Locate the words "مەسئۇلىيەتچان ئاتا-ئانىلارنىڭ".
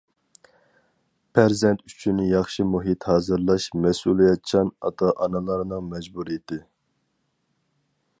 3.83-5.85